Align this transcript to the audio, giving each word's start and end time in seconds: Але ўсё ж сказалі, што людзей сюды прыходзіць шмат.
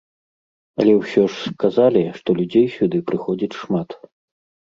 Але 0.83 0.93
ўсё 1.01 1.21
ж 1.33 1.51
сказалі, 1.51 2.01
што 2.21 2.29
людзей 2.39 2.67
сюды 2.79 2.97
прыходзіць 3.09 3.57
шмат. 3.61 3.89